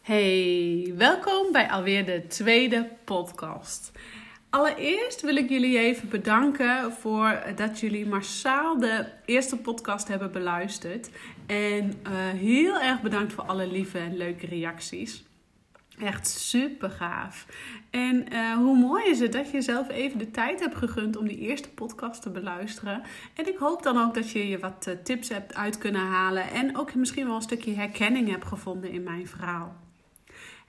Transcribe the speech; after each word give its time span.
Hey, 0.00 0.92
welkom 0.96 1.52
bij 1.52 1.70
alweer 1.70 2.06
de 2.06 2.26
tweede 2.26 2.88
podcast. 3.04 3.92
Allereerst 4.50 5.20
wil 5.20 5.36
ik 5.36 5.48
jullie 5.48 5.78
even 5.78 6.08
bedanken 6.08 6.92
voor 6.92 7.42
dat 7.56 7.80
jullie 7.80 8.06
massaal 8.06 8.78
de 8.78 9.06
eerste 9.24 9.56
podcast 9.56 10.08
hebben 10.08 10.32
beluisterd. 10.32 11.10
En 11.46 11.84
uh, 11.84 12.12
heel 12.28 12.80
erg 12.80 13.02
bedankt 13.02 13.32
voor 13.32 13.44
alle 13.44 13.66
lieve 13.66 13.98
en 13.98 14.16
leuke 14.16 14.46
reacties. 14.46 15.24
Echt 15.98 16.28
super 16.28 16.90
gaaf. 16.90 17.46
En 17.90 18.32
uh, 18.32 18.54
hoe 18.54 18.78
mooi 18.78 19.04
is 19.04 19.20
het 19.20 19.32
dat 19.32 19.50
je 19.50 19.60
zelf 19.60 19.88
even 19.88 20.18
de 20.18 20.30
tijd 20.30 20.60
hebt 20.60 20.76
gegund 20.76 21.16
om 21.16 21.28
die 21.28 21.38
eerste 21.38 21.70
podcast 21.70 22.22
te 22.22 22.30
beluisteren. 22.30 23.02
En 23.34 23.48
ik 23.48 23.56
hoop 23.56 23.82
dan 23.82 23.98
ook 23.98 24.14
dat 24.14 24.30
je 24.30 24.48
je 24.48 24.58
wat 24.58 24.86
uh, 24.88 24.94
tips 25.04 25.28
hebt 25.28 25.54
uit 25.54 25.78
kunnen 25.78 26.06
halen. 26.06 26.50
En 26.50 26.76
ook 26.76 26.94
misschien 26.94 27.26
wel 27.26 27.34
een 27.34 27.42
stukje 27.42 27.74
herkenning 27.74 28.28
hebt 28.28 28.46
gevonden 28.46 28.90
in 28.90 29.02
mijn 29.02 29.26
verhaal. 29.28 29.88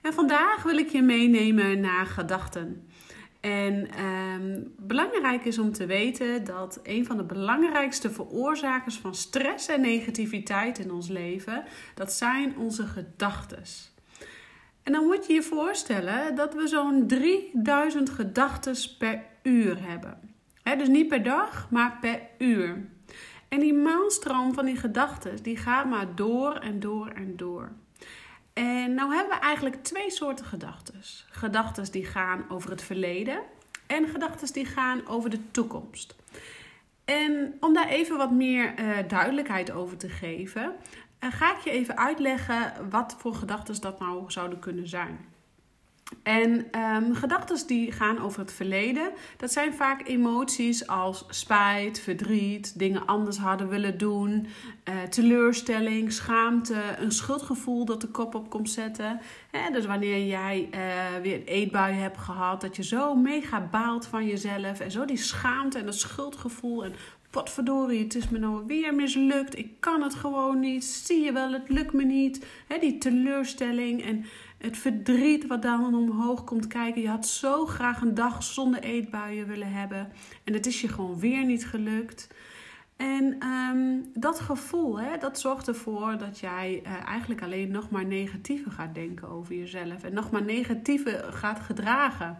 En 0.02 0.12
vandaag 0.12 0.62
wil 0.62 0.76
ik 0.76 0.88
je 0.88 1.02
meenemen 1.02 1.80
naar 1.80 2.06
gedachten. 2.06 2.88
En 3.40 4.04
um, 4.04 4.74
belangrijk 4.78 5.44
is 5.44 5.58
om 5.58 5.72
te 5.72 5.86
weten 5.86 6.44
dat 6.44 6.80
een 6.82 7.06
van 7.06 7.16
de 7.16 7.24
belangrijkste 7.24 8.10
veroorzakers 8.10 8.96
van 8.96 9.14
stress 9.14 9.68
en 9.68 9.80
negativiteit 9.80 10.78
in 10.78 10.92
ons 10.92 11.08
leven, 11.08 11.64
dat 11.94 12.12
zijn 12.12 12.56
onze 12.56 12.86
gedachten. 12.86 13.62
En 14.82 14.92
dan 14.92 15.04
moet 15.04 15.26
je 15.26 15.32
je 15.32 15.42
voorstellen 15.42 16.34
dat 16.34 16.54
we 16.54 16.66
zo'n 16.66 17.06
3000 17.06 18.10
gedachten 18.10 18.76
per 18.98 19.22
uur 19.42 19.76
hebben. 19.88 20.18
He, 20.62 20.76
dus 20.76 20.88
niet 20.88 21.08
per 21.08 21.22
dag, 21.22 21.70
maar 21.70 21.98
per 22.00 22.20
uur. 22.38 22.88
En 23.48 23.60
die 23.60 23.74
maalstroom 23.74 24.54
van 24.54 24.64
die 24.64 24.76
gedachten, 24.76 25.42
die 25.42 25.56
gaat 25.56 25.86
maar 25.86 26.14
door 26.14 26.54
en 26.54 26.80
door 26.80 27.08
en 27.08 27.36
door. 27.36 27.72
En 28.52 28.94
nou 28.94 29.14
hebben 29.14 29.38
we 29.38 29.42
eigenlijk 29.42 29.82
twee 29.82 30.10
soorten 30.10 30.44
gedachten. 30.44 30.94
Gedachten 31.30 31.92
die 31.92 32.04
gaan 32.04 32.44
over 32.48 32.70
het 32.70 32.82
verleden 32.82 33.42
en 33.86 34.08
gedachten 34.08 34.52
die 34.52 34.64
gaan 34.64 35.06
over 35.06 35.30
de 35.30 35.50
toekomst. 35.50 36.14
En 37.04 37.56
om 37.60 37.74
daar 37.74 37.88
even 37.88 38.16
wat 38.16 38.30
meer 38.30 38.80
uh, 38.80 39.08
duidelijkheid 39.08 39.70
over 39.70 39.96
te 39.96 40.08
geven, 40.08 40.72
uh, 41.20 41.32
ga 41.32 41.56
ik 41.56 41.60
je 41.60 41.70
even 41.70 41.98
uitleggen 41.98 42.90
wat 42.90 43.16
voor 43.18 43.34
gedachten 43.34 43.80
dat 43.80 43.98
nou 43.98 44.30
zouden 44.30 44.58
kunnen 44.58 44.88
zijn. 44.88 45.31
En 46.22 46.66
um, 46.80 47.14
gedachten 47.14 47.66
die 47.66 47.92
gaan 47.92 48.18
over 48.18 48.40
het 48.40 48.52
verleden, 48.52 49.10
dat 49.36 49.52
zijn 49.52 49.74
vaak 49.74 50.08
emoties 50.08 50.86
als 50.86 51.24
spijt, 51.28 52.00
verdriet, 52.00 52.78
dingen 52.78 53.06
anders 53.06 53.38
hadden 53.38 53.68
willen 53.68 53.98
doen, 53.98 54.46
uh, 54.88 55.02
teleurstelling, 55.02 56.12
schaamte, 56.12 56.82
een 56.98 57.12
schuldgevoel 57.12 57.84
dat 57.84 58.00
de 58.00 58.06
kop 58.06 58.34
op 58.34 58.50
komt 58.50 58.70
zetten. 58.70 59.20
dus 59.72 59.86
wanneer 59.86 60.26
jij 60.26 60.68
uh, 60.74 61.22
weer 61.22 61.34
een 61.34 61.44
eetbui 61.44 61.94
hebt 61.94 62.18
gehad, 62.18 62.60
dat 62.60 62.76
je 62.76 62.84
zo 62.84 63.14
mega 63.14 63.68
baalt 63.70 64.06
van 64.06 64.26
jezelf 64.26 64.80
en 64.80 64.90
zo 64.90 65.04
die 65.04 65.16
schaamte 65.16 65.78
en 65.78 65.84
dat 65.84 65.94
schuldgevoel 65.94 66.84
en 66.84 66.94
potverdorie, 67.32 68.02
het 68.02 68.14
is 68.14 68.28
me 68.28 68.38
nou 68.38 68.66
weer 68.66 68.94
mislukt, 68.94 69.58
ik 69.58 69.70
kan 69.80 70.02
het 70.02 70.14
gewoon 70.14 70.60
niet, 70.60 70.84
zie 70.84 71.24
je 71.24 71.32
wel, 71.32 71.52
het 71.52 71.68
lukt 71.68 71.92
me 71.92 72.04
niet. 72.04 72.46
die 72.80 72.98
teleurstelling 72.98 74.04
en 74.04 74.24
het 74.62 74.76
verdriet 74.76 75.46
wat 75.46 75.62
dan 75.62 75.94
omhoog 75.94 76.44
komt 76.44 76.66
kijken. 76.66 77.02
Je 77.02 77.08
had 77.08 77.26
zo 77.26 77.66
graag 77.66 78.00
een 78.00 78.14
dag 78.14 78.42
zonder 78.42 78.82
eetbuien 78.82 79.46
willen 79.46 79.72
hebben. 79.72 80.12
En 80.44 80.52
het 80.52 80.66
is 80.66 80.80
je 80.80 80.88
gewoon 80.88 81.18
weer 81.18 81.44
niet 81.44 81.66
gelukt. 81.66 82.28
En 82.96 83.46
um, 83.46 84.10
dat 84.14 84.40
gevoel, 84.40 85.00
hè, 85.00 85.16
dat 85.18 85.40
zorgt 85.40 85.68
ervoor 85.68 86.18
dat 86.18 86.38
jij 86.38 86.80
uh, 86.86 86.92
eigenlijk 87.06 87.42
alleen 87.42 87.70
nog 87.70 87.90
maar 87.90 88.06
negatiever 88.06 88.70
gaat 88.70 88.94
denken 88.94 89.28
over 89.28 89.54
jezelf. 89.54 90.02
En 90.02 90.14
nog 90.14 90.30
maar 90.30 90.44
negatiever 90.44 91.32
gaat 91.32 91.60
gedragen. 91.60 92.38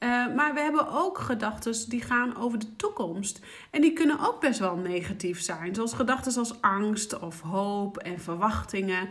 Uh, 0.00 0.34
maar 0.34 0.54
we 0.54 0.60
hebben 0.60 0.88
ook 0.88 1.18
gedachten 1.18 1.90
die 1.90 2.00
gaan 2.00 2.36
over 2.36 2.58
de 2.58 2.76
toekomst. 2.76 3.40
En 3.70 3.80
die 3.80 3.92
kunnen 3.92 4.18
ook 4.20 4.40
best 4.40 4.58
wel 4.58 4.76
negatief 4.76 5.40
zijn. 5.40 5.74
Zoals 5.74 5.92
gedachten 5.92 6.36
als 6.38 6.62
angst 6.62 7.18
of 7.18 7.40
hoop 7.40 7.96
en 7.96 8.20
verwachtingen. 8.20 9.08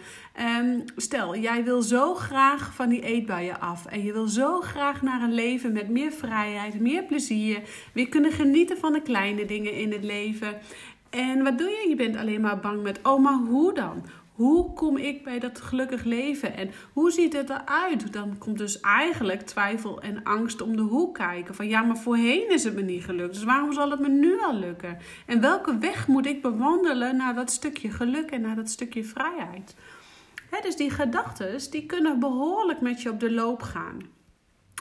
Um, 0.59 0.84
stel, 0.96 1.36
jij 1.36 1.63
wil 1.63 1.81
zo 1.81 2.13
graag 2.13 2.74
van 2.74 2.90
die 2.90 3.02
eetbuien 3.02 3.59
af. 3.59 3.86
En 3.86 4.03
je 4.03 4.13
wil 4.13 4.28
zo 4.28 4.62
graag 4.62 5.02
naar 5.02 5.22
een 5.22 5.34
leven 5.34 5.74
met 5.74 5.90
meer 5.90 6.12
vrijheid, 6.12 6.80
meer 6.80 7.03
plezier. 7.03 7.62
Weer 7.94 8.09
kunnen 8.09 8.31
genieten 8.31 8.78
van 8.78 8.94
de 8.94 9.02
kleine 9.02 9.46
dingen 9.46 9.74
in 9.74 9.92
het 9.92 10.03
leven. 10.03 10.58
En 11.09 11.44
wat 11.44 11.58
doe 11.58 11.69
je? 11.69 11.90
Je 11.90 11.96
bent 11.96 12.16
alleen 12.16 12.42
maar 12.42 12.59
bang 12.59 12.81
met, 12.81 13.00
oh 13.03 13.24
maar 13.24 13.40
hoe 13.47 13.74
dan? 13.74 14.03
Hoe 14.39 14.73
kom 14.73 14.97
ik 14.97 15.23
bij 15.23 15.39
dat 15.39 15.61
gelukkig 15.61 16.03
leven 16.03 16.55
en 16.55 16.72
hoe 16.94 17.11
ziet 17.11 17.33
het 17.33 17.50
eruit? 17.50 18.13
Dan 18.13 18.38
komt 18.38 18.57
dus 18.57 18.79
eigenlijk 18.79 19.41
twijfel 19.41 20.01
en 20.01 20.23
angst 20.23 20.61
om 20.61 20.75
de 20.75 20.81
hoek 20.81 21.13
kijken. 21.13 21.55
Van 21.55 21.67
ja, 21.67 21.81
maar 21.81 21.97
voorheen 21.97 22.50
is 22.50 22.63
het 22.63 22.75
me 22.75 22.81
niet 22.81 23.03
gelukt, 23.03 23.33
dus 23.33 23.44
waarom 23.44 23.73
zal 23.73 23.91
het 23.91 24.00
me 24.00 24.07
nu 24.09 24.35
wel 24.35 24.53
lukken? 24.53 24.97
En 25.25 25.41
welke 25.41 25.77
weg 25.77 26.07
moet 26.07 26.25
ik 26.25 26.41
bewandelen 26.41 27.16
naar 27.16 27.35
dat 27.35 27.51
stukje 27.51 27.91
geluk 27.91 28.31
en 28.31 28.41
naar 28.41 28.55
dat 28.55 28.69
stukje 28.69 29.03
vrijheid? 29.03 29.75
dus 30.61 30.75
die 30.75 30.91
gedachten 30.91 31.71
die 31.71 31.85
kunnen 31.85 32.19
behoorlijk 32.19 32.81
met 32.81 33.01
je 33.01 33.09
op 33.09 33.19
de 33.19 33.31
loop 33.31 33.61
gaan. 33.61 33.97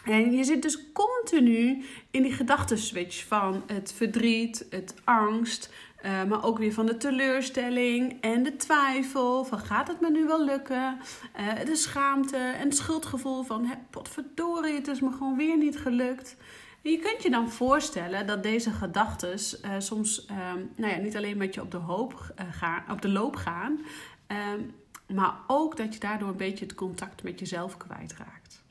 En 0.05 0.33
je 0.33 0.45
zit 0.45 0.63
dus 0.63 0.93
continu 0.93 1.85
in 2.11 2.23
die 2.23 2.33
gedachtenswitch 2.33 3.27
van 3.27 3.63
het 3.67 3.93
verdriet, 3.93 4.67
het 4.71 4.95
angst, 5.05 5.73
uh, 6.05 6.25
maar 6.25 6.45
ook 6.45 6.59
weer 6.59 6.73
van 6.73 6.87
de 6.87 6.97
teleurstelling 6.97 8.21
en 8.21 8.43
de 8.43 8.57
twijfel 8.57 9.45
van 9.45 9.59
gaat 9.59 9.89
het 9.89 10.01
me 10.01 10.11
nu 10.11 10.27
wel 10.27 10.45
lukken? 10.45 10.99
Uh, 11.41 11.65
de 11.65 11.77
schaamte 11.77 12.37
en 12.37 12.69
het 12.69 12.77
schuldgevoel 12.77 13.43
van 13.43 13.75
potverdorie, 13.91 14.75
het 14.75 14.89
is 14.89 15.01
me 15.01 15.13
gewoon 15.13 15.37
weer 15.37 15.57
niet 15.57 15.79
gelukt. 15.79 16.37
En 16.83 16.91
je 16.91 16.99
kunt 16.99 17.23
je 17.23 17.31
dan 17.31 17.51
voorstellen 17.51 18.27
dat 18.27 18.43
deze 18.43 18.71
gedachten 18.71 19.31
uh, 19.31 19.71
soms 19.79 20.27
um, 20.31 20.71
nou 20.77 20.93
ja, 20.93 20.99
niet 20.99 21.17
alleen 21.17 21.37
met 21.37 21.55
je 21.55 21.63
op 21.63 21.71
de, 21.71 21.77
hoop, 21.77 22.35
gaan, 22.51 22.83
op 22.91 23.03
de 23.03 23.09
loop 23.09 23.37
gaan, 23.37 23.81
um, 24.29 24.75
maar 25.17 25.35
ook 25.47 25.77
dat 25.77 25.95
je 25.95 26.01
daardoor 26.01 26.29
een 26.29 26.37
beetje 26.37 26.65
het 26.65 26.75
contact 26.75 27.23
met 27.23 27.39
jezelf 27.39 27.77
kwijtraakt. 27.77 28.63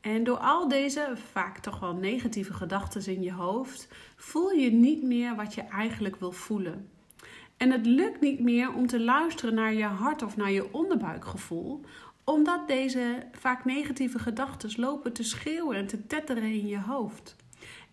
En 0.00 0.24
door 0.24 0.38
al 0.38 0.68
deze 0.68 1.12
vaak 1.32 1.58
toch 1.58 1.80
wel 1.80 1.94
negatieve 1.94 2.52
gedachten 2.52 3.14
in 3.14 3.22
je 3.22 3.32
hoofd, 3.32 3.88
voel 4.16 4.50
je 4.50 4.70
niet 4.70 5.02
meer 5.02 5.36
wat 5.36 5.54
je 5.54 5.62
eigenlijk 5.62 6.16
wil 6.16 6.32
voelen. 6.32 6.88
En 7.56 7.70
het 7.70 7.86
lukt 7.86 8.20
niet 8.20 8.40
meer 8.40 8.72
om 8.74 8.86
te 8.86 9.00
luisteren 9.00 9.54
naar 9.54 9.74
je 9.74 9.84
hart 9.84 10.22
of 10.22 10.36
naar 10.36 10.50
je 10.50 10.72
onderbuikgevoel, 10.72 11.80
omdat 12.24 12.68
deze 12.68 13.26
vaak 13.32 13.64
negatieve 13.64 14.18
gedachten 14.18 14.70
lopen 14.76 15.12
te 15.12 15.22
schreeuwen 15.22 15.76
en 15.76 15.86
te 15.86 16.06
tetteren 16.06 16.42
in 16.42 16.66
je 16.66 16.80
hoofd. 16.80 17.36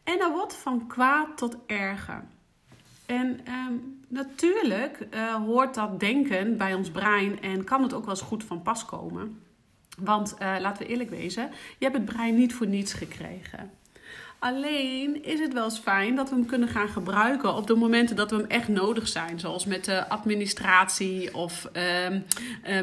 En 0.03 0.19
dat 0.19 0.31
wordt 0.31 0.55
van 0.55 0.87
kwaad 0.87 1.37
tot 1.37 1.57
erger. 1.66 2.23
En 3.05 3.39
um, 3.53 4.01
natuurlijk 4.07 5.07
uh, 5.13 5.35
hoort 5.35 5.73
dat 5.73 5.99
denken 5.99 6.57
bij 6.57 6.73
ons 6.73 6.89
brein 6.91 7.41
en 7.41 7.63
kan 7.63 7.83
het 7.83 7.93
ook 7.93 8.05
wel 8.05 8.13
eens 8.13 8.23
goed 8.23 8.43
van 8.43 8.61
pas 8.61 8.85
komen. 8.85 9.41
Want 9.97 10.35
uh, 10.41 10.56
laten 10.59 10.83
we 10.83 10.89
eerlijk 10.89 11.09
wezen, 11.09 11.50
je 11.78 11.85
hebt 11.85 11.97
het 11.97 12.06
brein 12.06 12.35
niet 12.35 12.53
voor 12.53 12.67
niets 12.67 12.94
gekregen. 12.94 13.72
Alleen 14.39 15.23
is 15.23 15.39
het 15.39 15.53
wel 15.53 15.63
eens 15.63 15.79
fijn 15.79 16.16
dat 16.16 16.29
we 16.29 16.35
hem 16.35 16.45
kunnen 16.45 16.67
gaan 16.67 16.88
gebruiken 16.88 17.56
op 17.56 17.67
de 17.67 17.75
momenten 17.75 18.16
dat 18.16 18.31
we 18.31 18.38
hem 18.38 18.45
echt 18.45 18.67
nodig 18.67 19.07
zijn. 19.07 19.39
Zoals 19.39 19.66
met 19.66 19.85
de 19.85 20.09
administratie 20.09 21.35
of 21.35 21.69
uh, 21.73 22.11
uh, 22.11 22.19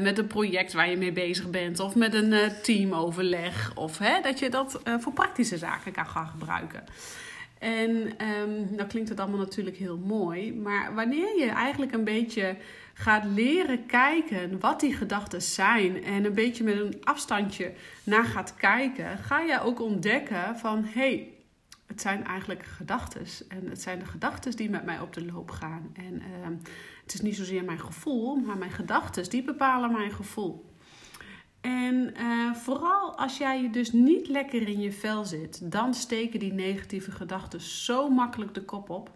met 0.01 0.19
een 0.19 0.27
project 0.27 0.73
waar 0.73 0.91
je 0.91 0.97
mee 0.97 1.13
bezig 1.13 1.51
bent. 1.51 1.81
Of 1.81 1.95
met 1.95 2.15
een 2.15 2.33
uh, 2.33 2.47
teamoverleg. 2.47 3.73
Of 3.75 3.99
hè, 3.99 4.21
dat 4.23 4.39
je 4.39 4.51
dat 4.51 4.81
voor 4.99 5.13
praktische 5.13 5.59
zaken 5.59 5.93
kan 5.93 6.07
gaan 6.07 6.29
gebruiken. 6.29 6.85
En 7.59 7.91
um, 7.91 8.69
nou 8.71 8.89
klinkt 8.89 9.09
het 9.09 9.21
allemaal 9.21 9.39
natuurlijk 9.39 9.77
heel 9.77 9.99
mooi. 9.99 10.55
Maar 10.55 10.95
wanneer 10.95 11.39
je 11.39 11.49
eigenlijk 11.49 11.93
een 11.93 12.05
beetje 12.05 12.57
gaat 12.95 13.25
leren 13.25 13.87
kijken 13.87 14.61
wat 14.61 14.81
die 14.81 14.95
gedachten 14.95 15.43
zijn 15.43 16.05
en 16.05 16.25
een 16.25 16.35
beetje 16.35 16.65
met 16.65 16.79
een 16.79 17.05
afstandje 17.05 17.73
naar 18.05 18.25
gaat 18.25 18.55
kijken, 18.55 19.19
ga 19.19 19.41
je 19.41 19.61
ook 19.61 19.81
ontdekken 19.81 20.59
van 20.59 20.85
hé, 20.85 20.91
hey, 20.93 21.33
het 21.93 22.01
zijn 22.01 22.25
eigenlijk 22.25 22.65
gedachten. 22.65 23.27
En 23.49 23.69
het 23.69 23.83
zijn 23.83 23.99
de 23.99 24.05
gedachten 24.05 24.57
die 24.57 24.71
met 24.71 24.85
mij 24.85 25.01
op 25.01 25.13
de 25.13 25.25
loop 25.25 25.51
gaan. 25.51 25.91
En 25.93 26.15
uh, 26.15 26.49
het 27.03 27.15
is 27.15 27.21
niet 27.21 27.37
zozeer 27.37 27.65
mijn 27.65 27.81
gevoel, 27.81 28.35
maar 28.35 28.57
mijn 28.57 28.71
gedachten 28.71 29.31
die 29.31 29.43
bepalen 29.43 29.93
mijn 29.93 30.13
gevoel. 30.13 30.71
En 31.61 32.15
uh, 32.21 32.55
vooral 32.55 33.19
als 33.19 33.39
jij 33.39 33.63
je 33.63 33.71
dus 33.71 33.93
niet 33.93 34.29
lekker 34.29 34.69
in 34.69 34.81
je 34.81 34.93
vel 34.93 35.25
zit, 35.25 35.71
dan 35.71 35.95
steken 35.95 36.41
die 36.41 36.53
negatieve 36.53 37.11
gedachten 37.11 37.61
zo 37.61 38.11
makkelijk 38.11 38.55
de 38.55 38.65
kop 38.65 38.91
op. 38.91 39.11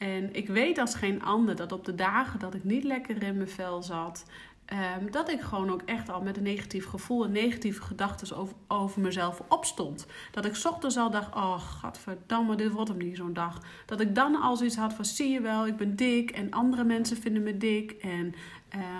En 0.00 0.34
ik 0.34 0.48
weet 0.48 0.78
als 0.78 0.94
geen 0.94 1.22
ander 1.22 1.56
dat 1.56 1.72
op 1.72 1.84
de 1.84 1.94
dagen 1.94 2.38
dat 2.38 2.54
ik 2.54 2.64
niet 2.64 2.84
lekker 2.84 3.22
in 3.22 3.36
mijn 3.36 3.48
vel 3.48 3.82
zat, 3.82 4.24
Ehm, 4.70 5.10
dat 5.10 5.30
ik 5.30 5.40
gewoon 5.40 5.70
ook 5.70 5.82
echt 5.84 6.08
al 6.08 6.22
met 6.22 6.36
een 6.36 6.42
negatief 6.42 6.86
gevoel 6.86 7.24
en 7.24 7.32
negatieve 7.32 7.82
gedachten 7.82 8.36
over, 8.36 8.54
over 8.68 9.00
mezelf 9.00 9.42
opstond. 9.48 10.06
Dat 10.30 10.44
ik 10.44 10.60
ochtends 10.64 10.96
al 10.96 11.10
dacht, 11.10 11.34
oh 11.34 11.58
godverdamme, 11.58 12.56
dit 12.56 12.70
wordt 12.70 12.88
hem 12.88 12.98
niet 12.98 13.16
zo'n 13.16 13.32
dag. 13.32 13.62
Dat 13.86 14.00
ik 14.00 14.14
dan 14.14 14.40
al 14.40 14.56
zoiets 14.56 14.76
had 14.76 14.92
van, 14.92 15.04
zie 15.04 15.30
je 15.30 15.40
wel, 15.40 15.66
ik 15.66 15.76
ben 15.76 15.96
dik 15.96 16.30
en 16.30 16.50
andere 16.50 16.84
mensen 16.84 17.16
vinden 17.16 17.42
me 17.42 17.56
dik. 17.56 17.90
En 17.90 18.34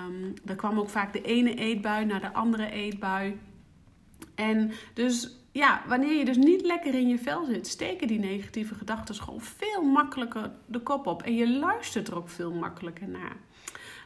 um, 0.06 0.35
er 0.46 0.56
kwam 0.56 0.79
ook 0.79 0.88
vaak 0.88 1.12
de 1.12 1.23
ene 1.23 1.55
eetbui 1.55 2.05
naar 2.05 2.20
de 2.20 2.32
andere 2.32 2.70
eetbui. 2.70 3.38
En 4.35 4.73
dus 4.94 5.37
ja, 5.52 5.82
wanneer 5.87 6.17
je 6.17 6.25
dus 6.25 6.37
niet 6.37 6.62
lekker 6.62 6.94
in 6.94 7.08
je 7.08 7.19
vel 7.19 7.44
zit, 7.44 7.67
steken 7.67 8.06
die 8.06 8.19
negatieve 8.19 8.75
gedachten 8.75 9.14
gewoon 9.14 9.41
veel 9.41 9.82
makkelijker 9.82 10.52
de 10.67 10.81
kop 10.81 11.06
op. 11.06 11.23
En 11.23 11.35
je 11.35 11.50
luistert 11.50 12.08
er 12.08 12.17
ook 12.17 12.29
veel 12.29 12.52
makkelijker 12.52 13.08
naar. 13.08 13.37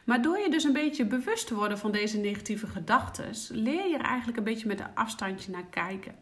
Maar 0.05 0.21
door 0.21 0.39
je 0.39 0.49
dus 0.49 0.63
een 0.63 0.73
beetje 0.73 1.05
bewust 1.05 1.47
te 1.47 1.55
worden 1.55 1.77
van 1.77 1.91
deze 1.91 2.17
negatieve 2.17 2.67
gedachten, 2.67 3.31
leer 3.49 3.87
je 3.87 3.97
er 3.97 4.05
eigenlijk 4.05 4.37
een 4.37 4.43
beetje 4.43 4.67
met 4.67 4.79
een 4.79 4.95
afstandje 4.95 5.51
naar 5.51 5.65
kijken. 5.69 6.15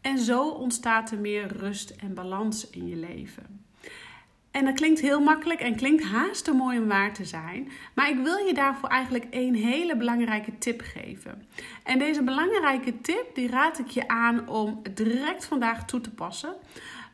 En 0.00 0.18
zo 0.18 0.48
ontstaat 0.48 1.10
er 1.10 1.18
meer 1.18 1.56
rust 1.56 1.90
en 1.90 2.14
balans 2.14 2.70
in 2.70 2.88
je 2.88 2.96
leven. 2.96 3.67
En 4.58 4.64
dat 4.64 4.74
klinkt 4.74 5.00
heel 5.00 5.20
makkelijk 5.20 5.60
en 5.60 5.76
klinkt 5.76 6.04
haast 6.04 6.44
te 6.44 6.52
mooi 6.52 6.78
om 6.78 6.88
waar 6.88 7.14
te 7.14 7.24
zijn. 7.24 7.68
Maar 7.94 8.08
ik 8.08 8.18
wil 8.18 8.36
je 8.36 8.54
daarvoor 8.54 8.88
eigenlijk 8.88 9.26
een 9.30 9.54
hele 9.54 9.96
belangrijke 9.96 10.58
tip 10.58 10.80
geven. 10.80 11.46
En 11.84 11.98
deze 11.98 12.22
belangrijke 12.22 13.00
tip 13.00 13.34
die 13.34 13.48
raad 13.48 13.78
ik 13.78 13.88
je 13.88 14.08
aan 14.08 14.48
om 14.48 14.82
direct 14.94 15.44
vandaag 15.44 15.84
toe 15.84 16.00
te 16.00 16.10
passen. 16.10 16.54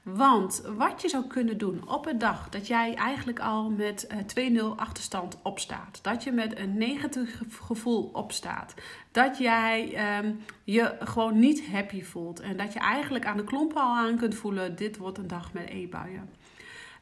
Want 0.03 0.63
wat 0.77 1.03
je 1.03 1.09
zou 1.09 1.27
kunnen 1.27 1.59
doen 1.59 1.89
op 1.89 2.07
een 2.07 2.19
dag 2.19 2.49
dat 2.49 2.67
jij 2.67 2.95
eigenlijk 2.95 3.41
al 3.41 3.71
met 3.71 4.07
2-0 4.07 4.13
eh, 4.37 4.77
achterstand 4.77 5.39
opstaat, 5.43 5.99
dat 6.03 6.25
je 6.25 6.33
met 6.33 6.59
een 6.59 6.79
negatief 6.79 7.59
gevoel 7.61 8.11
opstaat, 8.13 8.75
dat 9.11 9.39
jij 9.39 9.97
um, 10.19 10.41
je 10.65 10.97
gewoon 10.99 11.39
niet 11.39 11.67
happy 11.67 12.03
voelt 12.03 12.41
en 12.41 12.57
dat 12.57 12.73
je 12.73 12.79
eigenlijk 12.79 13.27
aan 13.27 13.37
de 13.37 13.45
klompen 13.45 13.83
al 13.83 13.97
aan 13.97 14.17
kunt 14.17 14.35
voelen: 14.35 14.77
dit 14.77 14.97
wordt 14.97 15.19
een 15.19 15.27
dag 15.27 15.53
met 15.53 15.69
e-buien. 15.71 16.29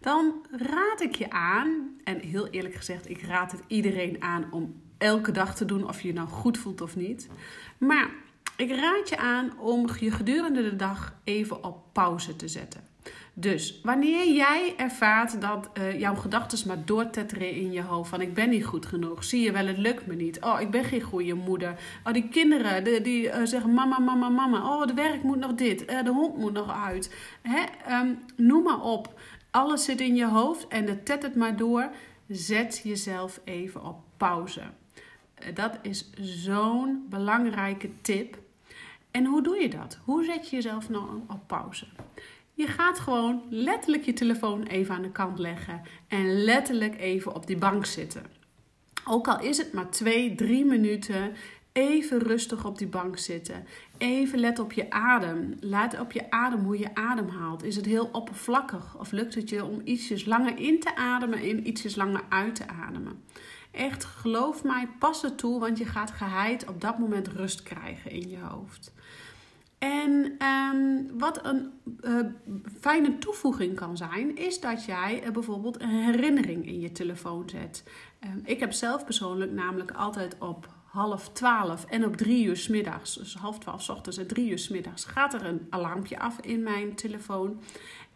Dan 0.02 0.46
raad 0.50 1.00
ik 1.00 1.14
je 1.14 1.31
aan, 1.31 1.96
en 2.04 2.19
heel 2.20 2.49
eerlijk 2.49 2.75
gezegd, 2.75 3.10
ik 3.10 3.22
raad 3.22 3.52
het 3.52 3.62
iedereen 3.66 4.22
aan 4.22 4.44
om 4.50 4.75
elke 4.99 5.32
dag 5.32 5.54
te 5.54 5.64
doen 5.64 5.88
of 5.88 6.00
je 6.00 6.08
je 6.08 6.14
nou 6.14 6.28
goed 6.28 6.58
voelt 6.58 6.81
of 6.81 6.96
niet. 6.96 7.28
Maar 7.78 8.10
ik 8.56 8.70
raad 8.70 9.08
je 9.08 9.16
aan 9.16 9.58
om 9.58 9.88
je 9.99 10.10
gedurende 10.10 10.62
de 10.62 10.76
dag 10.76 11.14
even 11.25 11.64
op 11.64 11.82
pauze 11.93 12.37
te 12.37 12.49
zetten. 12.49 12.90
Dus 13.34 13.81
wanneer 13.82 14.32
jij 14.32 14.75
ervaart 14.76 15.40
dat 15.40 15.70
uh, 15.78 16.00
jouw 16.00 16.14
gedachten 16.14 16.69
maar 16.69 16.84
doortetteren 16.84 17.50
in 17.50 17.72
je 17.72 17.82
hoofd: 17.82 18.10
van 18.10 18.20
ik 18.20 18.34
ben 18.34 18.50
niet 18.50 18.64
goed 18.64 18.87
genoeg, 18.87 19.25
zie 19.25 19.43
je 19.43 19.52
wel, 19.52 19.66
het 19.66 19.78
lukt 19.78 20.06
me 20.06 20.14
niet. 20.14 20.40
Oh, 20.40 20.60
ik 20.60 20.70
ben 20.70 20.84
geen 20.84 21.00
goede 21.00 21.34
moeder. 21.34 21.75
Oh, 22.04 22.12
die 22.12 22.28
kinderen 22.28 22.84
die, 22.84 23.00
die 23.00 23.26
uh, 23.26 23.34
zeggen: 23.44 23.75
mama, 23.75 23.99
mama, 23.99 24.28
mama. 24.28 24.75
Oh, 24.75 24.81
het 24.81 24.94
werk 24.94 25.22
moet 25.22 25.38
nog 25.38 25.54
dit, 25.54 25.90
uh, 25.90 26.04
de 26.04 26.10
hond 26.10 26.37
moet 26.37 26.52
nog 26.52 26.84
uit. 26.84 27.14
Hè? 27.43 27.62
Um, 28.00 28.19
noem 28.37 28.62
maar 28.62 28.82
op. 28.82 29.20
Alles 29.52 29.84
zit 29.84 30.00
in 30.00 30.14
je 30.14 30.26
hoofd 30.26 30.69
en 30.69 30.87
het 31.22 31.34
maar 31.34 31.56
door. 31.56 31.90
Zet 32.28 32.81
jezelf 32.84 33.40
even 33.44 33.84
op 33.84 33.96
pauze. 34.16 34.62
Dat 35.54 35.78
is 35.82 36.10
zo'n 36.20 37.06
belangrijke 37.08 37.90
tip. 38.00 38.38
En 39.10 39.25
hoe 39.25 39.43
doe 39.43 39.56
je 39.56 39.69
dat? 39.69 39.99
Hoe 40.04 40.25
zet 40.25 40.49
je 40.49 40.56
jezelf 40.56 40.88
nou 40.88 41.04
op 41.28 41.40
pauze? 41.46 41.87
Je 42.54 42.66
gaat 42.66 42.99
gewoon 42.99 43.43
letterlijk 43.50 44.04
je 44.04 44.12
telefoon 44.12 44.62
even 44.62 44.94
aan 44.94 45.02
de 45.02 45.10
kant 45.10 45.38
leggen 45.38 45.82
en 46.08 46.44
letterlijk 46.44 47.00
even 47.00 47.34
op 47.34 47.46
die 47.46 47.58
bank 47.58 47.84
zitten. 47.87 48.22
Ook 49.08 49.28
al 49.28 49.40
is 49.40 49.58
het 49.58 49.72
maar 49.72 49.90
twee, 49.90 50.34
drie 50.34 50.64
minuten, 50.64 51.32
even 51.72 52.19
rustig 52.19 52.64
op 52.64 52.78
die 52.78 52.87
bank 52.87 53.19
zitten. 53.19 53.66
Even 54.02 54.38
let 54.38 54.58
op 54.58 54.72
je 54.72 54.90
adem. 54.90 55.54
Laat 55.60 56.00
op 56.00 56.12
je 56.12 56.31
adem 56.31 56.64
hoe 56.64 56.78
je 56.78 56.94
ademhaalt. 56.94 57.62
Is 57.62 57.76
het 57.76 57.87
heel 57.87 58.08
oppervlakkig 58.12 58.99
of 58.99 59.10
lukt 59.10 59.34
het 59.34 59.49
je 59.49 59.64
om 59.64 59.81
ietsjes 59.84 60.25
langer 60.25 60.58
in 60.58 60.81
te 60.81 60.96
ademen 60.96 61.38
en 61.38 61.66
ietsjes 61.66 61.96
langer 61.96 62.22
uit 62.28 62.54
te 62.54 62.69
ademen? 62.69 63.22
Echt, 63.70 64.04
geloof 64.04 64.64
mij, 64.64 64.88
pas 64.99 65.22
het 65.22 65.38
toe, 65.38 65.60
want 65.60 65.78
je 65.78 65.84
gaat 65.84 66.10
geheid 66.10 66.69
op 66.69 66.81
dat 66.81 66.99
moment 66.99 67.28
rust 67.28 67.62
krijgen 67.62 68.10
in 68.10 68.28
je 68.31 68.38
hoofd. 68.38 68.93
En 69.78 70.37
um, 70.46 71.19
wat 71.19 71.46
een 71.46 71.70
uh, 72.04 72.20
fijne 72.81 73.19
toevoeging 73.19 73.75
kan 73.75 73.96
zijn, 73.96 74.37
is 74.37 74.60
dat 74.60 74.84
jij 74.84 75.25
uh, 75.26 75.31
bijvoorbeeld 75.31 75.81
een 75.81 75.88
herinnering 75.88 76.66
in 76.66 76.81
je 76.81 76.93
telefoon 76.93 77.49
zet. 77.49 77.84
Um, 78.25 78.40
ik 78.44 78.60
heb 78.60 78.72
zelf 78.72 79.04
persoonlijk 79.04 79.52
namelijk 79.52 79.90
altijd 79.90 80.37
op 80.38 80.69
half 80.93 81.29
twaalf 81.29 81.85
en 81.85 82.05
op 82.05 82.17
drie 82.17 82.44
uur 82.44 82.67
middags, 82.71 83.15
dus 83.15 83.35
half 83.35 83.59
twaalf 83.59 83.89
ochtends 83.89 84.19
en 84.19 84.27
drie 84.27 84.50
uur 84.50 84.67
middags, 84.71 85.05
gaat 85.05 85.35
er 85.35 85.47
een 85.47 85.67
alarmpje 85.71 86.19
af 86.19 86.41
in 86.41 86.62
mijn 86.62 86.94
telefoon. 86.94 87.61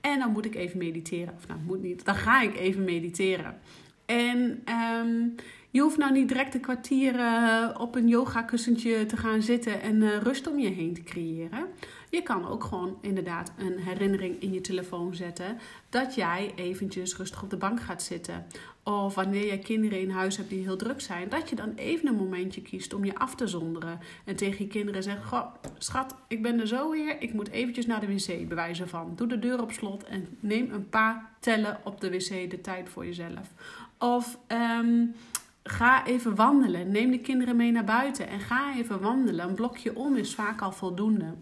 En 0.00 0.19
dan 0.19 0.31
moet 0.31 0.44
ik 0.44 0.55
even 0.55 0.78
mediteren. 0.78 1.34
Of 1.37 1.46
nou, 1.46 1.61
moet 1.61 1.82
niet. 1.82 2.05
Dan 2.05 2.14
ga 2.14 2.43
ik 2.43 2.56
even 2.56 2.84
mediteren. 2.84 3.58
En 4.06 4.62
um, 5.00 5.34
je 5.70 5.81
hoeft 5.81 5.96
nou 5.96 6.12
niet 6.12 6.28
direct 6.28 6.55
een 6.55 6.61
kwartier 6.61 7.14
uh, 7.14 7.69
op 7.78 7.94
een 7.94 8.08
yogakussentje 8.08 9.06
te 9.06 9.17
gaan 9.17 9.43
zitten 9.43 9.81
en 9.81 9.96
uh, 9.96 10.17
rust 10.17 10.46
om 10.46 10.58
je 10.58 10.69
heen 10.69 10.94
te 10.94 11.02
creëren. 11.02 11.67
Je 12.11 12.23
kan 12.23 12.49
ook 12.49 12.64
gewoon 12.64 12.99
inderdaad 13.00 13.53
een 13.56 13.79
herinnering 13.79 14.41
in 14.41 14.53
je 14.53 14.61
telefoon 14.61 15.14
zetten 15.14 15.58
dat 15.88 16.14
jij 16.14 16.53
eventjes 16.56 17.17
rustig 17.17 17.43
op 17.43 17.50
de 17.50 17.56
bank 17.56 17.81
gaat 17.81 18.03
zitten. 18.03 18.47
Of 18.82 19.14
wanneer 19.14 19.47
je 19.47 19.58
kinderen 19.58 20.00
in 20.00 20.11
huis 20.11 20.37
hebt 20.37 20.49
die 20.49 20.62
heel 20.62 20.76
druk 20.76 21.00
zijn, 21.00 21.29
dat 21.29 21.49
je 21.49 21.56
dan 21.56 21.73
even 21.75 22.08
een 22.08 22.14
momentje 22.14 22.62
kiest 22.62 22.94
om 22.94 23.05
je 23.05 23.19
af 23.19 23.35
te 23.35 23.47
zonderen. 23.47 23.99
En 24.25 24.37
tegen 24.37 24.64
je 24.64 24.70
kinderen 24.70 25.03
zegt: 25.03 25.25
Goh, 25.25 25.55
schat, 25.79 26.14
ik 26.29 26.43
ben 26.43 26.61
er 26.61 26.67
zo 26.67 26.91
weer. 26.91 27.23
Ik 27.23 27.32
moet 27.32 27.50
eventjes 27.50 27.87
naar 27.87 28.00
de 28.00 28.06
wc, 28.06 28.49
bewijzen 28.49 28.88
van. 28.88 29.12
Doe 29.17 29.26
de 29.26 29.38
deur 29.38 29.62
op 29.62 29.73
slot 29.73 30.05
en 30.05 30.26
neem 30.41 30.73
een 30.73 30.88
paar 30.88 31.31
tellen 31.41 31.81
op 31.85 32.00
de 32.00 32.11
wc 32.11 32.50
de 32.50 32.61
tijd 32.61 32.88
voor 32.88 33.05
jezelf. 33.05 33.53
Of 33.99 34.38
um, 34.49 35.14
ga 35.62 36.06
even 36.06 36.35
wandelen. 36.35 36.91
Neem 36.91 37.11
de 37.11 37.20
kinderen 37.20 37.56
mee 37.56 37.73
naar 37.73 37.85
buiten 37.85 38.29
en 38.29 38.41
ga 38.41 38.76
even 38.76 39.00
wandelen. 39.00 39.49
Een 39.49 39.55
blokje 39.55 39.97
om 39.97 40.17
is 40.17 40.35
vaak 40.35 40.61
al 40.61 40.73
voldoende. 40.73 41.35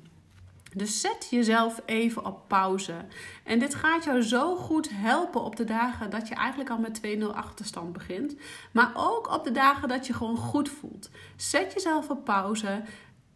Dus 0.75 1.01
zet 1.01 1.27
jezelf 1.31 1.81
even 1.87 2.25
op 2.25 2.49
pauze. 2.49 2.95
En 3.45 3.59
dit 3.59 3.75
gaat 3.75 4.05
jou 4.05 4.23
zo 4.23 4.57
goed 4.57 4.89
helpen 4.93 5.45
op 5.45 5.57
de 5.57 5.65
dagen 5.65 6.11
dat 6.11 6.29
je 6.29 6.35
eigenlijk 6.35 6.71
al 6.71 6.79
met 6.79 7.01
2-0 7.07 7.25
achterstand 7.35 7.93
begint. 7.93 8.35
Maar 8.73 8.93
ook 8.95 9.31
op 9.33 9.45
de 9.45 9.53
dagen 9.53 9.89
dat 9.89 10.07
je 10.07 10.13
gewoon 10.13 10.37
goed 10.37 10.69
voelt. 10.69 11.11
Zet 11.37 11.73
jezelf 11.73 12.11
op 12.11 12.25
pauze. 12.25 12.83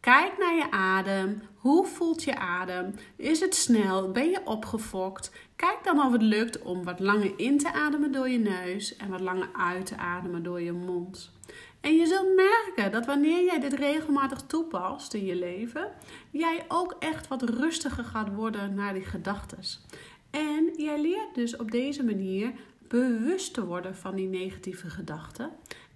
Kijk 0.00 0.38
naar 0.38 0.54
je 0.54 0.70
adem. 0.70 1.42
Hoe 1.54 1.86
voelt 1.86 2.22
je 2.22 2.36
adem? 2.36 2.94
Is 3.16 3.40
het 3.40 3.54
snel? 3.54 4.10
Ben 4.12 4.30
je 4.30 4.40
opgefokt? 4.44 5.32
Kijk 5.56 5.78
dan 5.84 6.02
of 6.02 6.12
het 6.12 6.22
lukt 6.22 6.62
om 6.62 6.84
wat 6.84 7.00
langer 7.00 7.32
in 7.36 7.58
te 7.58 7.72
ademen 7.72 8.12
door 8.12 8.28
je 8.28 8.38
neus 8.38 8.96
en 8.96 9.08
wat 9.08 9.20
langer 9.20 9.48
uit 9.52 9.86
te 9.86 9.96
ademen 9.96 10.42
door 10.42 10.60
je 10.60 10.72
mond. 10.72 11.32
En 11.80 11.96
je 11.96 12.06
zult 12.06 12.34
merken 12.34 12.92
dat 12.92 13.06
wanneer 13.06 13.44
jij 13.44 13.60
dit 13.60 13.72
regelmatig 13.72 14.42
toepast 14.42 15.14
in 15.14 15.24
je 15.24 15.36
leven, 15.36 15.90
jij 16.30 16.64
ook 16.68 16.96
echt 16.98 17.28
wat 17.28 17.42
rustiger 17.42 18.04
gaat 18.04 18.34
worden 18.34 18.74
naar 18.74 18.94
die 18.94 19.04
gedachten. 19.04 19.58
En 20.30 20.70
jij 20.76 21.00
leert 21.00 21.34
dus 21.34 21.56
op 21.56 21.70
deze 21.70 22.04
manier 22.04 22.52
bewust 22.88 23.54
te 23.54 23.66
worden 23.66 23.96
van 23.96 24.14
die 24.14 24.28
negatieve 24.28 24.90
gedachten. 24.90 25.50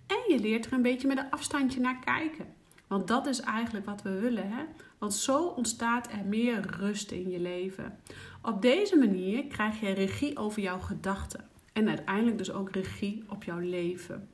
En 0.07 0.35
je 0.35 0.41
leert 0.41 0.67
er 0.67 0.73
een 0.73 0.83
beetje 0.83 1.09
met 1.09 1.19
een 1.19 1.31
afstandje 1.31 1.81
naar 1.81 1.99
kijken. 2.05 2.47
Want 2.87 3.09
dat 3.09 3.27
is 3.27 3.41
eigenlijk 3.41 3.87
wat 3.87 4.03
we 4.03 4.19
willen. 4.19 4.49
Hè? 4.49 4.65
Want 4.99 5.15
zo 5.15 5.45
ontstaat 5.45 6.13
er 6.13 6.25
meer 6.27 6.67
rust 6.79 7.11
in 7.11 7.31
je 7.31 7.41
leven. 7.41 7.99
Op 8.43 8.63
deze 8.63 8.97
manier 8.97 9.47
krijg 9.47 9.81
je 9.81 9.91
regie 9.91 10.39
over 10.39 10.63
jouw 10.63 10.79
gedachten. 10.79 11.49
En 11.73 11.89
uiteindelijk 11.89 12.39
dus 12.39 12.53
ook 12.53 12.71
regie 12.71 13.25
op 13.29 13.45
jouw 13.45 13.59
leven. 13.59 14.29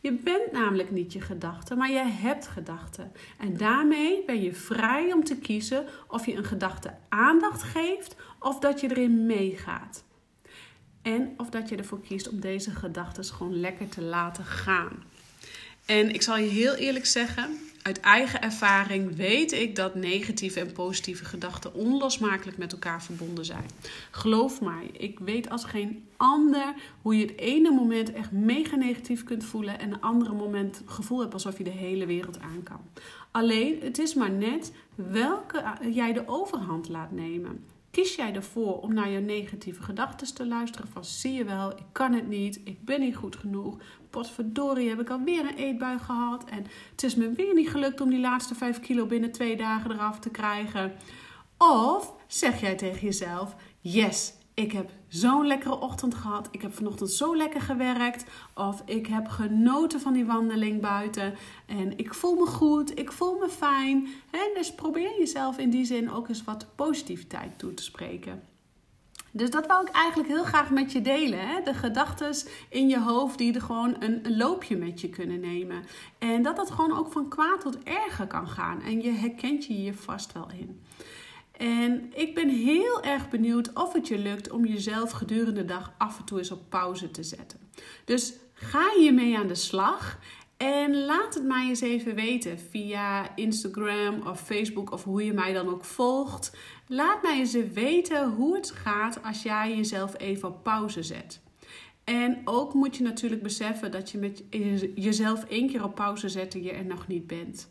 Je 0.00 0.12
bent 0.12 0.52
namelijk 0.52 0.90
niet 0.90 1.12
je 1.12 1.20
gedachten, 1.20 1.78
maar 1.78 1.90
je 1.90 2.04
hebt 2.04 2.46
gedachten. 2.46 3.12
En 3.38 3.56
daarmee 3.56 4.24
ben 4.26 4.42
je 4.42 4.54
vrij 4.54 5.12
om 5.12 5.24
te 5.24 5.36
kiezen 5.36 5.86
of 6.08 6.26
je 6.26 6.34
een 6.34 6.44
gedachte 6.44 6.94
aandacht 7.08 7.62
geeft 7.62 8.16
of 8.38 8.58
dat 8.58 8.80
je 8.80 8.90
erin 8.90 9.26
meegaat. 9.26 10.04
En 11.02 11.34
of 11.36 11.50
dat 11.50 11.68
je 11.68 11.76
ervoor 11.76 12.00
kiest 12.00 12.28
om 12.28 12.40
deze 12.40 12.70
gedachten 12.70 13.24
gewoon 13.24 13.60
lekker 13.60 13.88
te 13.88 14.02
laten 14.02 14.44
gaan. 14.44 15.02
En 15.86 16.14
ik 16.14 16.22
zal 16.22 16.36
je 16.36 16.48
heel 16.48 16.74
eerlijk 16.74 17.06
zeggen, 17.06 17.58
uit 17.82 18.00
eigen 18.00 18.42
ervaring 18.42 19.16
weet 19.16 19.52
ik 19.52 19.76
dat 19.76 19.94
negatieve 19.94 20.60
en 20.60 20.72
positieve 20.72 21.24
gedachten 21.24 21.74
onlosmakelijk 21.74 22.58
met 22.58 22.72
elkaar 22.72 23.02
verbonden 23.02 23.44
zijn. 23.44 23.64
Geloof 24.10 24.60
mij, 24.60 24.90
ik 24.92 25.18
weet 25.18 25.50
als 25.50 25.64
geen 25.64 26.04
ander 26.16 26.74
hoe 27.02 27.16
je 27.16 27.26
het 27.26 27.38
ene 27.38 27.70
moment 27.70 28.12
echt 28.12 28.32
mega 28.32 28.76
negatief 28.76 29.24
kunt 29.24 29.44
voelen 29.44 29.78
en 29.78 29.92
een 29.92 30.00
andere 30.00 30.34
moment 30.34 30.78
het 30.78 30.90
gevoel 30.90 31.20
hebt 31.20 31.32
alsof 31.32 31.58
je 31.58 31.64
de 31.64 31.70
hele 31.70 32.06
wereld 32.06 32.40
aan 32.40 32.62
kan. 32.62 32.80
Alleen, 33.30 33.80
het 33.80 33.98
is 33.98 34.14
maar 34.14 34.30
net 34.30 34.72
welke 34.94 35.62
jij 35.90 36.12
de 36.12 36.22
overhand 36.26 36.88
laat 36.88 37.12
nemen. 37.12 37.64
Kies 37.90 38.14
jij 38.14 38.34
ervoor 38.34 38.80
om 38.80 38.94
naar 38.94 39.08
je 39.08 39.18
negatieve 39.18 39.82
gedachten 39.82 40.34
te 40.34 40.46
luisteren? 40.46 40.88
Van 40.88 41.04
zie 41.04 41.32
je 41.32 41.44
wel, 41.44 41.70
ik 41.70 41.84
kan 41.92 42.12
het 42.12 42.28
niet, 42.28 42.60
ik 42.64 42.84
ben 42.84 43.00
niet 43.00 43.16
goed 43.16 43.36
genoeg. 43.36 43.76
Potverdorie, 44.10 44.88
heb 44.88 45.00
ik 45.00 45.10
alweer 45.10 45.40
een 45.40 45.56
eetbui 45.56 45.98
gehad. 45.98 46.44
En 46.44 46.66
het 46.90 47.02
is 47.02 47.14
me 47.14 47.32
weer 47.32 47.54
niet 47.54 47.70
gelukt 47.70 48.00
om 48.00 48.10
die 48.10 48.20
laatste 48.20 48.54
5 48.54 48.80
kilo 48.80 49.06
binnen 49.06 49.32
twee 49.32 49.56
dagen 49.56 49.90
eraf 49.90 50.18
te 50.18 50.30
krijgen. 50.30 50.92
Of 51.58 52.14
zeg 52.26 52.60
jij 52.60 52.74
tegen 52.74 53.00
jezelf: 53.00 53.54
Yes, 53.80 54.32
ik 54.54 54.72
heb 54.72 54.90
zo'n 55.08 55.46
lekkere 55.46 55.80
ochtend 55.80 56.14
gehad. 56.14 56.48
Ik 56.50 56.62
heb 56.62 56.74
vanochtend 56.74 57.10
zo 57.10 57.36
lekker 57.36 57.60
gewerkt. 57.60 58.24
Of 58.54 58.82
ik 58.84 59.06
heb 59.06 59.28
genoten 59.28 60.00
van 60.00 60.12
die 60.12 60.24
wandeling 60.24 60.80
buiten. 60.80 61.34
En 61.66 61.98
ik 61.98 62.14
voel 62.14 62.34
me 62.34 62.46
goed. 62.46 62.98
Ik 62.98 63.12
voel 63.12 63.38
me 63.38 63.48
fijn. 63.48 64.08
Dus 64.54 64.74
probeer 64.74 65.18
jezelf 65.18 65.58
in 65.58 65.70
die 65.70 65.84
zin 65.84 66.10
ook 66.10 66.28
eens 66.28 66.44
wat 66.44 66.66
positiviteit 66.74 67.58
toe 67.58 67.74
te 67.74 67.82
spreken. 67.82 68.42
Dus 69.32 69.50
dat 69.50 69.66
wou 69.66 69.86
ik 69.86 69.92
eigenlijk 69.92 70.28
heel 70.28 70.44
graag 70.44 70.70
met 70.70 70.92
je 70.92 71.00
delen. 71.00 71.48
Hè? 71.48 71.62
De 71.62 71.74
gedachten 71.74 72.34
in 72.68 72.88
je 72.88 73.00
hoofd 73.00 73.38
die 73.38 73.54
er 73.54 73.60
gewoon 73.60 73.96
een, 73.98 74.36
loopje 74.36 74.76
met 74.76 75.00
je 75.00 75.08
kunnen 75.08 75.40
nemen. 75.40 75.82
En 76.18 76.42
dat 76.42 76.56
het 76.56 76.70
gewoon 76.70 76.98
ook 76.98 77.12
van 77.12 77.28
kwaad 77.28 77.60
tot 77.60 77.82
erger 77.82 78.26
kan 78.26 78.48
gaan. 78.48 78.82
En 78.82 79.02
je 79.02 79.10
herkent 79.10 79.66
je 79.66 79.72
hier 79.72 79.94
vast 79.94 80.32
wel 80.32 80.48
in. 80.58 80.80
En 81.60 82.12
ik 82.14 82.34
ben 82.34 82.48
heel 82.48 83.02
erg 83.02 83.28
benieuwd 83.28 83.72
of 83.72 83.92
het 83.92 84.08
je 84.08 84.18
lukt 84.18 84.50
om 84.50 84.66
jezelf 84.66 85.10
gedurende 85.10 85.60
de 85.60 85.64
dag 85.64 85.92
af 85.98 86.18
en 86.18 86.24
toe 86.24 86.38
eens 86.38 86.50
op 86.50 86.62
pauze 86.68 87.10
te 87.10 87.22
zetten. 87.22 87.58
Dus 88.04 88.34
ga 88.52 88.90
hiermee 88.98 89.38
aan 89.38 89.46
de 89.46 89.54
slag. 89.54 90.18
En 90.56 91.04
laat 91.04 91.34
het 91.34 91.44
mij 91.44 91.68
eens 91.68 91.80
even 91.80 92.14
weten 92.14 92.58
via 92.58 93.36
Instagram 93.36 94.26
of 94.26 94.40
Facebook 94.40 94.92
of 94.92 95.04
hoe 95.04 95.24
je 95.24 95.32
mij 95.32 95.52
dan 95.52 95.68
ook 95.68 95.84
volgt. 95.84 96.56
Laat 96.86 97.22
mij 97.22 97.38
eens 97.38 97.56
weten 97.72 98.30
hoe 98.30 98.54
het 98.54 98.70
gaat 98.70 99.22
als 99.24 99.42
jij 99.42 99.76
jezelf 99.76 100.18
even 100.18 100.48
op 100.48 100.62
pauze 100.62 101.02
zet. 101.02 101.40
En 102.04 102.40
ook 102.44 102.74
moet 102.74 102.96
je 102.96 103.02
natuurlijk 103.02 103.42
beseffen 103.42 103.90
dat 103.90 104.10
je 104.10 104.18
met 104.18 104.42
jezelf 104.94 105.44
één 105.44 105.68
keer 105.68 105.84
op 105.84 105.94
pauze 105.94 106.28
zetten 106.28 106.62
je 106.62 106.72
er 106.72 106.86
nog 106.86 107.06
niet 107.06 107.26
bent. 107.26 107.68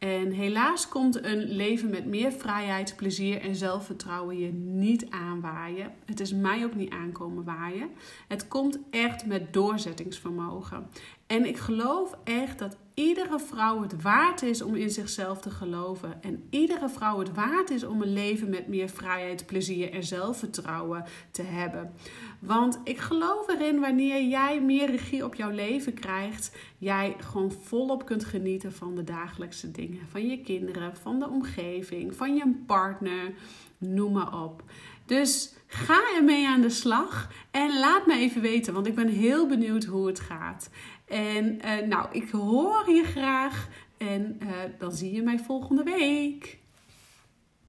En 0.00 0.30
helaas 0.30 0.88
komt 0.88 1.24
een 1.24 1.38
leven 1.38 1.90
met 1.90 2.06
meer 2.06 2.32
vrijheid, 2.32 2.96
plezier 2.96 3.40
en 3.40 3.54
zelfvertrouwen 3.54 4.38
je 4.38 4.52
niet 4.52 5.10
aanwaaien. 5.10 5.92
Het 6.04 6.20
is 6.20 6.32
mij 6.32 6.64
ook 6.64 6.74
niet 6.74 6.90
aankomen 6.90 7.44
waaien. 7.44 7.90
Het 8.28 8.48
komt 8.48 8.78
echt 8.90 9.26
met 9.26 9.52
doorzettingsvermogen. 9.52 10.86
En 11.26 11.46
ik 11.46 11.56
geloof 11.56 12.16
echt 12.24 12.58
dat 12.58 12.76
iedere 12.94 13.38
vrouw 13.38 13.82
het 13.82 14.02
waard 14.02 14.42
is 14.42 14.62
om 14.62 14.74
in 14.74 14.90
zichzelf 14.90 15.40
te 15.40 15.50
geloven. 15.50 16.22
En 16.22 16.46
iedere 16.50 16.88
vrouw 16.88 17.18
het 17.18 17.34
waard 17.34 17.70
is 17.70 17.84
om 17.84 18.02
een 18.02 18.12
leven 18.12 18.48
met 18.48 18.68
meer 18.68 18.88
vrijheid, 18.88 19.46
plezier 19.46 19.92
en 19.92 20.04
zelfvertrouwen 20.04 21.04
te 21.30 21.42
hebben. 21.42 21.92
Want 22.38 22.80
ik 22.84 22.98
geloof 22.98 23.48
erin 23.48 23.80
wanneer 23.80 24.22
jij 24.22 24.60
meer 24.60 24.90
regie 24.90 25.24
op 25.24 25.34
jouw 25.34 25.50
leven 25.50 25.94
krijgt, 25.94 26.56
jij 26.78 27.16
gewoon 27.18 27.52
volop 27.52 28.06
kunt 28.06 28.24
genieten 28.24 28.72
van 28.72 28.94
de 28.94 29.04
dagelijkse 29.04 29.70
dingen. 29.70 30.00
Van 30.08 30.28
je 30.28 30.40
kinderen, 30.40 30.96
van 30.96 31.18
de 31.18 31.28
omgeving, 31.28 32.16
van 32.16 32.34
je 32.34 32.62
partner, 32.66 33.32
noem 33.80 34.12
maar 34.12 34.42
op. 34.42 34.62
Dus 35.06 35.54
ga 35.66 36.00
ermee 36.16 36.48
aan 36.48 36.60
de 36.60 36.70
slag 36.70 37.28
en 37.50 37.78
laat 37.78 38.06
me 38.06 38.14
even 38.14 38.42
weten, 38.42 38.74
want 38.74 38.86
ik 38.86 38.94
ben 38.94 39.08
heel 39.08 39.46
benieuwd 39.46 39.84
hoe 39.84 40.06
het 40.06 40.20
gaat. 40.20 40.70
En 41.04 41.58
uh, 41.64 41.86
nou, 41.88 42.06
ik 42.12 42.30
hoor 42.30 42.90
je 42.90 43.04
graag 43.04 43.68
en 43.98 44.38
uh, 44.42 44.48
dan 44.78 44.92
zie 44.92 45.12
je 45.12 45.22
mij 45.22 45.38
volgende 45.38 45.82
week. 45.82 46.59